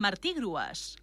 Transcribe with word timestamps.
Martí 0.00 0.32
Grues. 0.32 0.96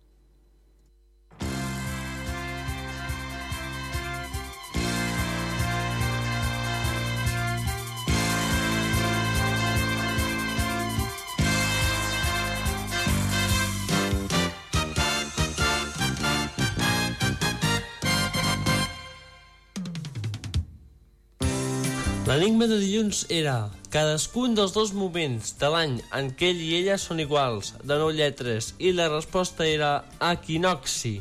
L'enigma 22.26 22.66
de 22.66 22.80
dilluns 22.82 23.20
era 23.30 23.68
cadascun 23.94 24.56
dels 24.58 24.72
dos 24.74 24.96
moments 24.98 25.52
de 25.60 25.68
l'any 25.70 25.92
en 26.18 26.32
què 26.34 26.48
ell 26.50 26.62
i 26.66 26.72
ella 26.80 26.96
són 26.98 27.20
iguals, 27.22 27.76
de 27.86 27.98
nou 28.02 28.10
lletres, 28.10 28.72
i 28.82 28.96
la 28.98 29.12
resposta 29.12 29.68
era 29.70 29.92
equinoxi. 30.32 31.20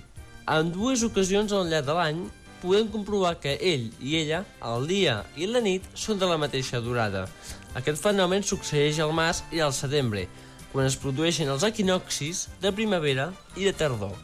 En 0.48 0.70
dues 0.72 1.02
ocasions 1.04 1.52
al 1.52 1.68
llarg 1.68 1.90
de 1.90 1.96
l'any 1.98 2.22
podem 2.62 2.88
comprovar 2.94 3.34
que 3.42 3.52
ell 3.60 3.90
i 4.00 4.16
ella, 4.22 4.40
el 4.64 4.88
dia 4.88 5.18
i 5.36 5.50
la 5.50 5.60
nit, 5.60 5.84
són 5.92 6.22
de 6.22 6.30
la 6.30 6.40
mateixa 6.40 6.80
durada. 6.80 7.26
Aquest 7.76 8.00
fenomen 8.00 8.40
succeeix 8.40 9.02
al 9.04 9.12
març 9.12 9.42
i 9.52 9.60
al 9.60 9.76
setembre, 9.76 10.24
quan 10.72 10.88
es 10.88 10.96
produeixen 10.96 11.52
els 11.52 11.68
equinoxis 11.68 12.46
de 12.64 12.72
primavera 12.72 13.28
i 13.60 13.68
de 13.68 13.76
tardor. 13.76 14.16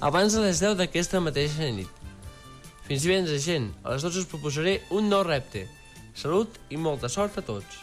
abans 0.09 0.33
de 0.37 0.41
les 0.43 0.59
10 0.61 0.75
d'aquesta 0.77 1.17
mateixa 1.25 1.65
nit. 1.73 1.89
Fins 2.85 3.01
divendres, 3.01 3.41
gent. 3.41 3.73
A 3.81 3.89
les 3.95 4.05
12 4.05 4.21
us 4.21 4.29
proposaré 4.29 4.85
un 4.93 5.09
nou 5.09 5.25
repte. 5.25 5.65
Salut 6.13 6.61
i 6.69 6.77
molta 6.77 7.09
sort 7.09 7.33
a 7.41 7.43
tots. 7.49 7.81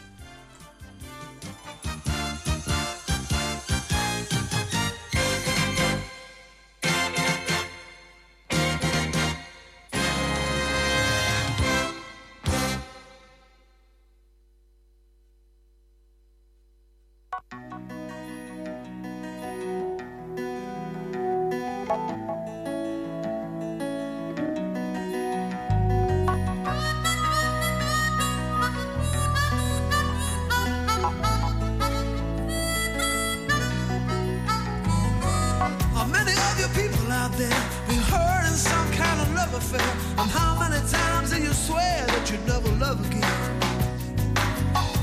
Love 39.55 39.75
affair? 39.75 39.93
And 40.19 40.31
how 40.31 40.59
many 40.59 40.81
times 40.89 41.31
do 41.31 41.41
you 41.41 41.53
swear 41.53 42.07
that 42.07 42.31
you 42.31 42.39
never 42.47 42.69
love 42.85 42.99
again? 43.07 43.61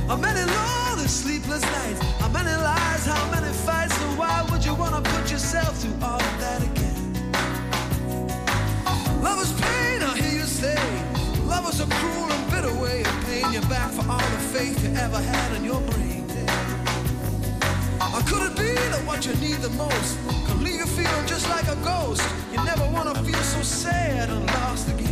How 0.07 0.17
many 0.17 0.41
lonely 0.41 1.07
sleepless 1.07 1.61
nights? 1.61 2.01
How 2.19 2.29
many 2.29 2.49
lies? 2.49 3.05
How 3.05 3.31
many 3.31 3.51
fights? 3.53 3.97
And 4.01 4.17
why 4.17 4.45
would 4.51 4.63
you 4.65 4.75
wanna 4.75 5.01
put 5.01 5.31
yourself 5.31 5.77
through 5.81 5.97
all 6.01 6.21
of 6.21 6.35
that 6.43 6.61
again? 6.69 6.99
Love 9.21 9.41
is 9.41 9.51
pain, 9.53 10.01
I 10.03 10.17
hear 10.17 10.39
you 10.39 10.47
say. 10.61 10.79
Love 11.45 11.69
is 11.69 11.79
a 11.79 11.87
cruel 11.87 12.31
and 12.31 12.51
bitter 12.51 12.75
way 12.83 13.01
of 13.01 13.15
paying 13.25 13.53
you 13.53 13.61
back 13.75 13.91
for 13.91 14.05
all 14.09 14.27
the 14.35 14.43
faith 14.55 14.77
you 14.83 14.91
ever 14.95 15.19
had 15.19 15.55
in 15.57 15.63
your 15.63 15.81
brain. 15.81 16.11
Or 18.13 18.21
could 18.23 18.43
it 18.51 18.57
be 18.57 18.73
that 18.73 19.03
what 19.05 19.25
you 19.25 19.33
need 19.35 19.59
the 19.61 19.69
most 19.69 20.40
you 20.81 20.87
feeling 20.87 21.27
just 21.27 21.47
like 21.47 21.67
a 21.67 21.75
ghost? 21.83 22.23
You 22.51 22.57
never 22.65 22.87
wanna 22.89 23.13
feel 23.23 23.43
so 23.43 23.61
sad 23.61 24.29
and 24.29 24.45
lost 24.47 24.89
again. 24.89 25.10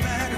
back. 0.00 0.31